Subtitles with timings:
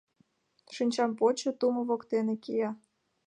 [0.75, 2.69] Шинчам почо— тумо воктене кия.